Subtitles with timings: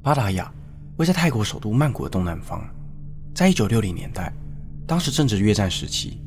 [0.00, 0.50] 巴达雅
[0.96, 2.64] 位在泰国首都曼谷的东南方，
[3.34, 4.32] 在一九六零年代，
[4.86, 6.20] 当时正值越战时期，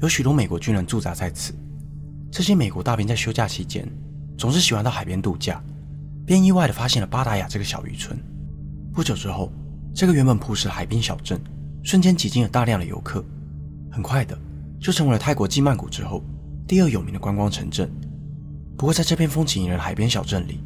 [0.00, 1.54] 有许多美国军人驻扎在此。
[2.30, 3.88] 这些美国大兵在休假期间，
[4.36, 5.62] 总是喜欢到海边度假，
[6.26, 8.18] 便意外地发现了巴达雅这个小渔村。
[8.92, 9.52] 不久之后，
[9.94, 11.40] 这个原本朴实的海滨小镇，
[11.84, 13.24] 瞬间挤进了大量的游客，
[13.90, 14.36] 很快的
[14.80, 16.22] 就成为了泰国继曼谷之后
[16.66, 17.88] 第二有名的观光城镇。
[18.76, 20.58] 不过，在这片风景宜人的海边小镇里，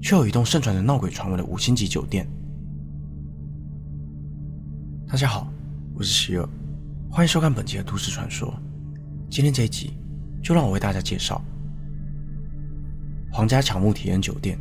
[0.00, 2.26] 却有一栋盛传着闹鬼传闻的五星级酒店。
[5.06, 5.52] 大家好，
[5.94, 6.48] 我是希尔，
[7.10, 8.52] 欢迎收看本期的都市传说。
[9.28, 9.92] 今天这一集，
[10.42, 11.42] 就让我为大家介绍
[13.30, 14.58] 皇家乔木体验酒店。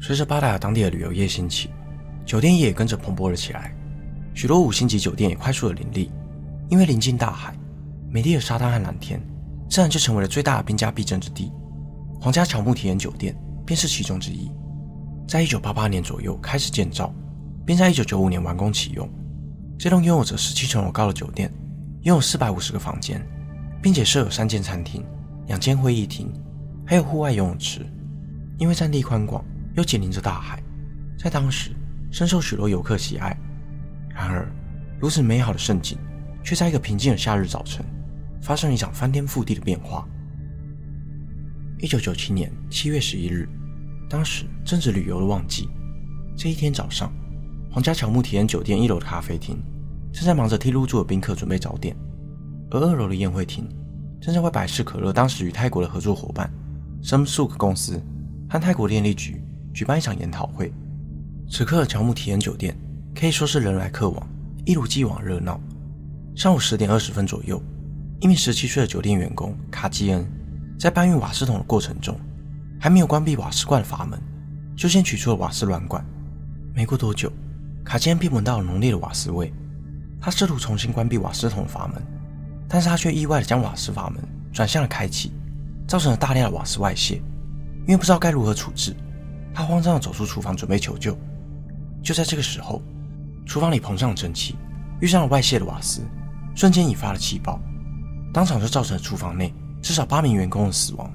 [0.00, 1.70] 随着巴达雅当地的旅游业兴起，
[2.26, 3.72] 酒店业也跟着蓬勃了起来。
[4.34, 6.10] 许多五星级酒店也快速的林立，
[6.72, 7.54] 因为临近大海，
[8.08, 9.22] 美丽的沙滩和蓝天，
[9.68, 11.52] 自然就成为了最大的兵家必争之地。
[12.18, 14.50] 皇家乔木体验酒店便是其中之一。
[15.28, 17.14] 在一九八八年左右开始建造，
[17.66, 19.06] 并在一九九五年完工启用。
[19.78, 21.52] 这栋拥有着十七层楼高的酒店，
[22.04, 23.22] 拥有四百五十个房间，
[23.82, 25.04] 并且设有三间餐厅、
[25.48, 26.32] 两间会议厅，
[26.86, 27.86] 还有户外游泳池。
[28.56, 30.58] 因为占地宽广，又紧邻着大海，
[31.18, 31.72] 在当时
[32.10, 33.36] 深受许多游客喜爱。
[34.08, 34.50] 然而，
[34.98, 35.98] 如此美好的盛景，
[36.44, 37.84] 却在一个平静的夏日早晨，
[38.40, 40.06] 发生一场翻天覆地的变化。
[41.78, 43.48] 一九九七年七月十一日，
[44.08, 45.68] 当时正值旅游的旺季。
[46.36, 47.12] 这一天早上，
[47.70, 49.56] 皇家乔木体验酒店一楼的咖啡厅
[50.12, 51.96] 正在忙着替入住的宾客准备早点，
[52.70, 53.68] 而二楼的宴会厅
[54.20, 56.52] 正在为百事可乐当时与泰国的合作伙伴
[57.02, 58.00] s a m s u k 公司
[58.48, 59.42] 和泰国电力局
[59.74, 60.72] 举办一场研讨会。
[61.48, 62.76] 此刻的乔木体验酒店。
[63.14, 64.26] 可以说是人来客往，
[64.64, 65.60] 一如既往热闹。
[66.34, 67.62] 上午十点二十分左右，
[68.20, 70.26] 一名十七岁的酒店员工卡基恩
[70.78, 72.18] 在搬运瓦斯桶的过程中，
[72.80, 74.18] 还没有关闭瓦斯罐的阀门，
[74.74, 76.02] 就先取出了瓦斯软管。
[76.74, 77.30] 没过多久，
[77.84, 79.52] 卡基恩便闻到了浓烈的瓦斯味。
[80.22, 82.02] 他试图重新关闭瓦斯桶的阀门，
[82.66, 85.32] 但是他却意外的将瓦斯阀门转向了开启，
[85.86, 87.16] 造成了大量的瓦斯外泄。
[87.82, 88.96] 因为不知道该如何处置，
[89.52, 91.14] 他慌张的走出厨房准备求救。
[92.02, 92.80] 就在这个时候，
[93.44, 94.56] 厨房里膨胀的蒸汽，
[95.00, 96.00] 遇上了外泄的瓦斯，
[96.54, 97.60] 瞬间引发了气爆，
[98.32, 101.10] 当场就造成了厨房内至少八名员工的死亡。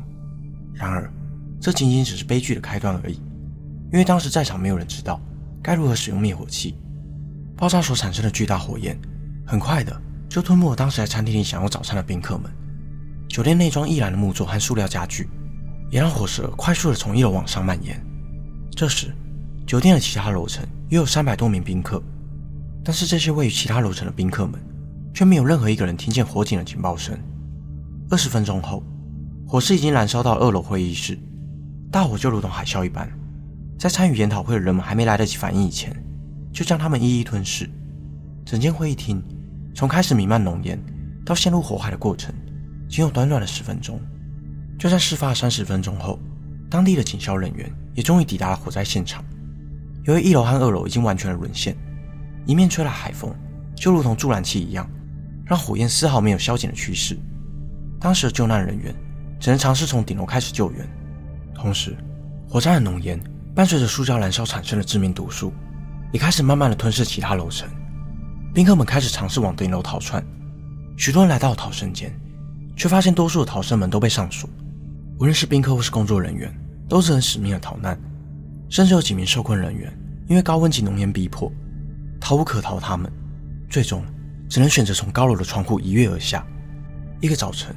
[0.73, 1.11] 然而，
[1.59, 3.15] 这仅仅只是悲剧的开端而已，
[3.91, 5.19] 因为当时在场没有人知道
[5.61, 6.75] 该如何使用灭火器。
[7.55, 8.95] 爆炸所产生的巨大火焰，
[9.45, 9.99] 很快的
[10.29, 12.51] 就吞没了当时在餐厅里享用早餐的宾客们。
[13.27, 15.27] 酒店内装易燃的木座和塑料家具，
[15.89, 17.99] 也让火舌快速的从一楼往上蔓延。
[18.71, 19.11] 这时，
[19.65, 22.01] 酒店的其他楼层约有三百多名宾客。
[22.83, 24.61] 但是这些位于其他楼层的宾客们，
[25.17, 27.17] 却没有任何一个人听见火警的警报声。
[28.07, 28.83] 二十分钟后，
[29.47, 31.17] 火势已经燃烧到二楼会议室，
[31.91, 33.09] 大火就如同海啸一般，
[33.79, 35.91] 在参与研讨会的人们还没来得及反应以前，
[36.53, 37.67] 就将他们一一吞噬。
[38.45, 39.19] 整间会议厅
[39.73, 40.79] 从开始弥漫浓烟
[41.25, 42.31] 到陷入火海的过程，
[42.87, 43.99] 仅有短短的十分钟。
[44.77, 46.19] 就在事发三十分钟后，
[46.69, 49.25] 当地的警消人员也终于抵达了火灾现场。
[50.03, 51.75] 由于一楼和二楼已经完全的沦陷。
[52.45, 53.33] 一面吹来海风，
[53.75, 54.87] 就如同助燃器一样，
[55.47, 57.17] 让火焰丝毫没有消减的趋势。
[57.99, 58.93] 当时的救难人员
[59.39, 60.87] 只能尝试从顶楼开始救援，
[61.55, 61.95] 同时，
[62.47, 63.19] 火灾的浓烟
[63.55, 65.51] 伴随着塑胶燃烧产生的致命毒素，
[66.11, 67.67] 也开始慢慢的吞噬其他楼层。
[68.53, 70.23] 宾客们开始尝试往顶楼逃窜，
[70.97, 72.11] 许多人来到逃生间，
[72.75, 74.49] 却发现多数的逃生门都被上锁。
[75.19, 76.53] 无论是宾客或是工作人员，
[76.87, 77.99] 都只能死命的逃难，
[78.69, 79.91] 甚至有几名受困人员
[80.27, 81.51] 因为高温及浓烟逼迫。
[82.19, 83.11] 逃无可逃，他们
[83.69, 84.03] 最终
[84.49, 86.45] 只能选择从高楼的窗户一跃而下。
[87.21, 87.75] 一个早晨，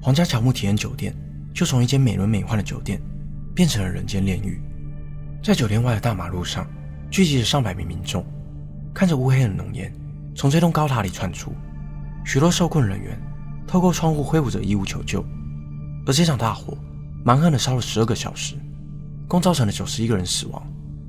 [0.00, 1.14] 皇家乔木体验酒店
[1.52, 3.00] 就从一间美轮美奂的酒店
[3.54, 4.60] 变成了人间炼狱。
[5.42, 6.66] 在酒店外的大马路上，
[7.10, 8.24] 聚集着上百名民众，
[8.94, 9.92] 看着乌黑的浓烟
[10.34, 11.52] 从这栋高塔里窜出。
[12.24, 13.20] 许多受困人员
[13.66, 15.24] 透过窗户挥舞着衣物求救。
[16.06, 16.76] 而这场大火
[17.24, 18.54] 蛮横地烧了十二个小时，
[19.26, 20.62] 共造成了九十一个人死亡，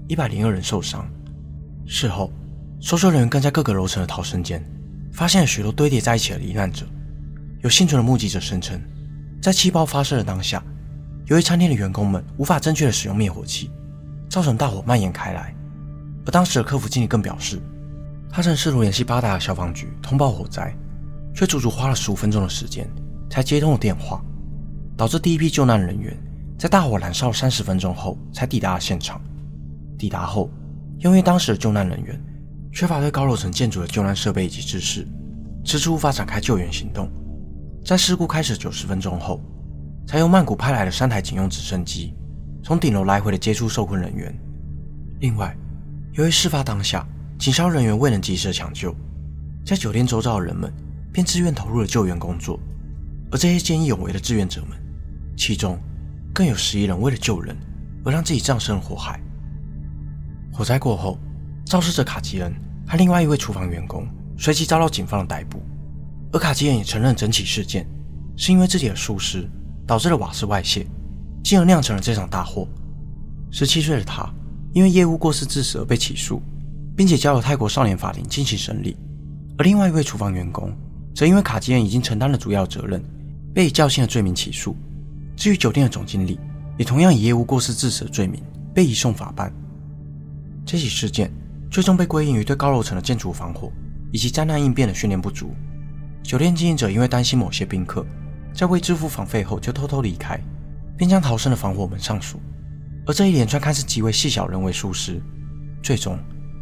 [0.08, 1.08] 一百零二人受伤。
[1.86, 2.32] 事后。
[2.82, 4.64] 搜救人员更在各个楼层的逃生间
[5.16, 6.86] 发现了许多堆叠在一起的罹难者。
[7.64, 8.80] 有幸存的目击者声称，
[9.42, 10.62] 在气爆发射的当下，
[11.28, 13.72] 由于餐厅的员工们无法正确的使用灭火器，
[14.30, 15.56] 造成大火蔓延开来。
[16.26, 17.62] 而当时的客服经理更表示，
[18.30, 20.76] 他正试图联系八达消防局通报火灾，
[21.34, 22.86] 却足足花了十五分钟的时间
[23.30, 24.22] 才接通了电话，
[24.98, 26.14] 导致第一批救难人员
[26.60, 29.22] 在大火燃烧三十分钟后才抵达了现场。
[29.98, 30.52] 抵达后，
[31.00, 32.22] 因为当时的救难人员。
[32.76, 35.08] 缺乏对高楼层建筑的救难设备以及知识，
[35.64, 37.10] 迟迟无法展开救援行动。
[37.86, 39.40] 在事故开始九十分钟后，
[40.06, 42.14] 才由曼谷派来的三台警用直升机，
[42.62, 44.38] 从顶楼来回的接触受困人员。
[45.22, 45.56] 另外，
[46.16, 47.08] 由于事发当下
[47.40, 48.94] 警消人员未能及时抢救，
[49.66, 50.70] 在酒店周遭的人们
[51.14, 52.60] 便自愿投入了救援工作。
[53.32, 54.78] 而这些见义勇为的志愿者们，
[55.38, 55.80] 其中
[56.34, 57.56] 更有十一人为了救人
[58.04, 59.18] 而让自己葬身火海。
[60.52, 61.18] 火灾过后，
[61.66, 62.54] 肇事者卡吉恩
[62.88, 64.08] 和另外一位厨房员工
[64.38, 65.62] 随即遭到警方的逮捕。
[66.32, 67.88] 而卡吉恩也承认整起事件
[68.38, 69.50] 是因为自己的疏失
[69.88, 70.86] 导致了瓦斯外泄，
[71.44, 72.68] 进而酿成了这场大祸。
[73.52, 74.30] 十七岁的他
[74.74, 76.42] 因为业务过失致死而被起诉，
[76.96, 78.98] 并且交由泰国少年法庭进行审理。
[79.58, 80.72] 而另外一位厨房员工
[81.16, 83.02] 则因为卡吉恩已经承担了主要责任，
[83.54, 84.76] 被以较轻的罪名起诉。
[85.38, 86.38] 至于酒店的总经理，
[86.78, 88.42] 也同样以业务过失致死的罪名
[88.74, 89.54] 被移送法办。
[90.66, 91.32] 这起事件
[91.76, 93.70] 最终被归因于对高楼层的建筑防火
[94.10, 95.54] 以及灾难应变的训练不足。
[96.24, 98.06] 酒店经营者因为担心某些宾客
[98.54, 100.40] 在未支付房费后就偷偷离开，
[100.96, 102.40] 便将逃生的防火门上锁。
[103.06, 105.22] 而这一连串看似极为细小人为疏失，
[105.84, 106.18] 最终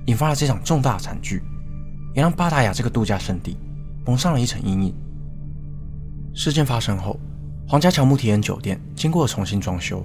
[0.08, 1.44] 引发了这场重大惨剧，
[2.16, 3.56] 也让巴达雅这个度假胜地
[4.08, 4.96] 蒙上了一层阴影。
[6.34, 7.20] 事件发生后，
[7.68, 10.04] 皇家乔木提恩酒店经过重新装修，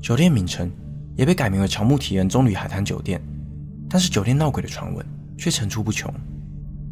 [0.00, 0.72] 酒店名称
[1.14, 3.20] 也被改名为乔木提恩棕榈海滩酒店。
[3.90, 5.04] 但是酒店闹鬼的传闻
[5.36, 6.10] 却层出不穷。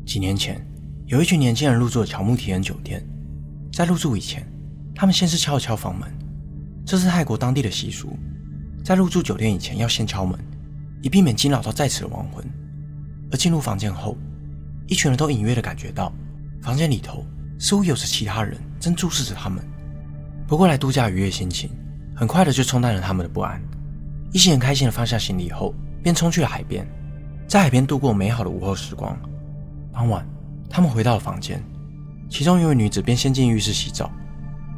[0.04, 0.60] 几年前。
[1.06, 3.02] 有一群年轻人入住了乔木提恩酒店，
[3.72, 4.46] 在入住以前，
[4.94, 6.06] 他们先是敲了敲房门，
[6.84, 8.14] 这是泰国当地的习俗，
[8.84, 10.38] 在入住酒店以前要先敲门，
[11.00, 12.44] 以避免惊扰到在此的亡魂。
[13.32, 14.18] 而进入房间后，
[14.86, 16.12] 一群人都隐约的感觉到，
[16.60, 17.24] 房间里头
[17.58, 19.64] 似乎有着其他人正注视着他们。
[20.46, 21.70] 不过来度假愉悦心情，
[22.14, 23.58] 很快的就冲淡了他们的不安。
[24.30, 26.86] 一行人开心的放下行李后，便冲去了海边，
[27.46, 29.18] 在海边度过美好的午后时光。
[29.92, 30.26] 傍晚。
[30.70, 31.64] 他们回到了房间，
[32.28, 34.10] 其中一位女子便先进浴室洗澡，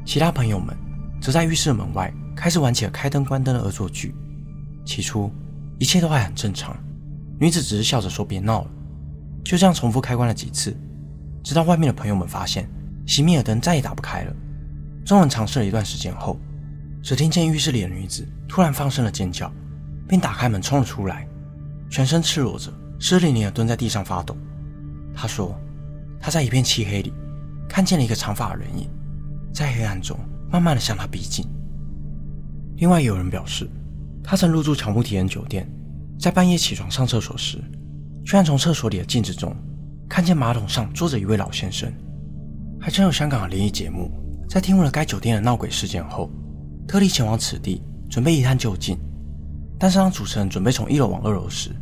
[0.04, 0.72] 其他朋友们
[1.20, 4.14] 则在浴室门外开始玩起了开灯关灯的恶作剧。
[4.84, 5.28] 起初
[5.80, 6.76] 一切都还很正常，
[7.40, 8.70] 女子只是笑着说别闹了。
[9.44, 10.76] 就这样重复开关了几次，
[11.42, 12.70] 直到外面的朋友们发现
[13.04, 14.32] 熄灭的灯再也打不开了。
[15.04, 16.38] 众人尝试了一段时间后，
[17.02, 19.52] 只听见浴室里的女子突然放声了尖叫，
[20.10, 21.26] 并打开门冲了出来，
[21.88, 24.36] 全身赤裸着，湿淋淋的蹲在地上发抖。
[25.14, 25.58] 他说。
[26.22, 27.14] 他在一片漆黑里
[27.66, 28.86] 看见了一个长发的人影，
[29.54, 30.14] 在黑暗中
[30.52, 31.46] 慢慢的向他逼近。
[32.76, 33.66] 另外有人表示，
[34.22, 35.66] 他曾入住乔木提恩酒店，
[36.18, 37.56] 在半夜起床上厕所时，
[38.22, 39.56] 居然从厕所里的镜子中
[40.10, 41.90] 看见马桶上坐着一位老先生。
[42.78, 44.10] 还真有香港的灵异节目，
[44.46, 46.30] 在听闻了该酒店的闹鬼事件后，
[46.86, 48.98] 特地前往此地准备一探究竟。
[49.80, 51.74] 但是当主持人准备从一楼往二楼时，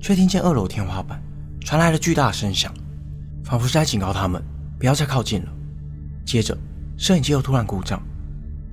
[0.00, 1.22] 却听见二楼天花板
[1.60, 2.72] 传来了巨大的声响。
[3.44, 4.42] 仿佛是在警告他们
[4.78, 5.52] 不要再靠近了。
[6.24, 6.56] 接着，
[6.96, 8.02] 摄影机又突然故障，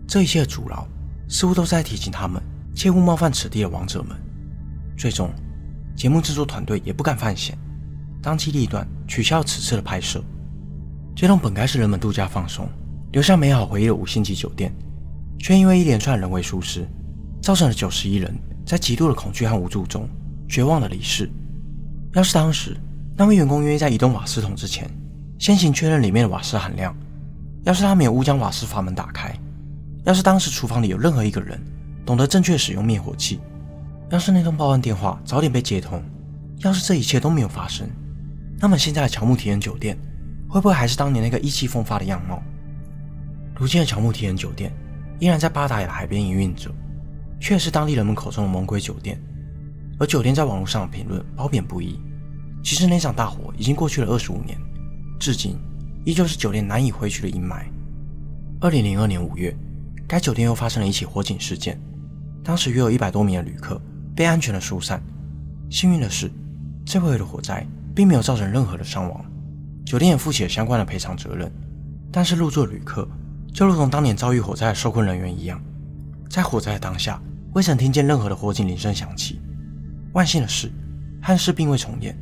[0.07, 0.88] 这一切的阻挠
[1.27, 2.41] 似乎都是在提醒他们
[2.73, 4.18] 切勿冒犯此地的王者们。
[4.97, 5.29] 最终，
[5.94, 7.57] 节目制作团队也不敢犯险，
[8.21, 10.23] 当机立断取消此次的拍摄。
[11.13, 12.65] 这栋本该是人们度假放松、
[13.12, 14.73] 留下美好回忆的五星级酒店，
[15.38, 16.88] 却因为一连串人为疏失，
[17.41, 18.33] 造成了九十一人
[18.66, 20.08] 在极度的恐惧和无助中
[20.48, 21.30] 绝望的离世。
[22.13, 22.75] 要是当时，
[23.16, 24.90] 那位员工愿意在移动瓦斯桶之前
[25.40, 26.96] 先行确认里面的瓦斯含量。
[27.63, 29.31] 要是他没有误将瓦斯阀门打开，
[30.04, 31.62] 要是当时厨房里有任何一个人
[32.04, 33.40] 懂得正确使用灭火器，
[34.09, 36.04] 要是那通报案电话早点被接通，
[36.64, 37.88] 要是这一切都没有发生，
[38.59, 39.95] 那么现在的乔木提恩酒店
[40.50, 42.42] 会不会还是当年那个意气风发的样貌？
[43.56, 44.74] 如今的乔木提恩酒店
[45.19, 46.71] 依然在巴达雅的海边营运着，
[47.42, 49.19] 却是当地人们口中的猛鬼酒店。
[50.00, 52.00] 而酒店在网络上的评论褒贬不一。
[52.64, 54.57] 其实那场大火已经过去了二十五年，
[55.19, 55.57] 至今
[56.06, 57.66] 依旧是酒店难以回去的阴霾。
[58.60, 59.56] 二零零二年五月，
[60.07, 61.80] 该酒店又发生了一起火警事件，
[62.44, 63.81] 当时约有一百多名的旅客
[64.16, 65.02] 被安全的疏散。
[65.71, 66.31] 幸运的是，
[66.86, 69.26] 这回的火灾并没有造成任何的伤亡，
[69.83, 71.52] 酒店也负起了相关的赔偿责任。
[72.12, 73.07] 但是入住旅客
[73.54, 75.60] 就如同当年遭遇火灾的受困人员一样，
[76.30, 77.19] 在火灾的当下
[77.54, 79.42] 未曾听见任何的火警铃声响起。
[80.14, 80.72] 万幸的是，
[81.22, 82.18] 憾事并未重演。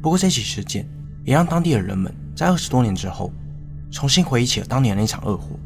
[0.00, 0.88] 不过这起事件
[1.24, 3.32] 也让当地的人们在二十多年之后
[3.90, 5.56] 重新回忆起了当年那场恶火。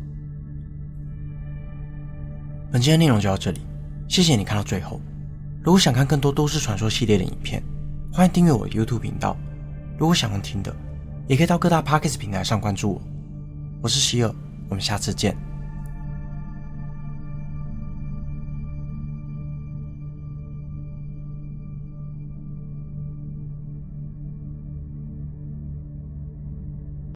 [2.71, 3.61] 本期的内容就到这里，
[4.09, 5.01] 谢谢你看到最后。
[5.63, 7.63] 如果想看更多都市传说系列的影片，
[8.13, 9.37] 欢迎订阅我的 YouTube 频道。
[9.99, 10.75] 如果想要听的，
[11.27, 13.03] 也可以到各大 Podcast 平台上关注我。
[13.81, 14.35] 我是希尔，
[14.69, 15.46] 我们下次见。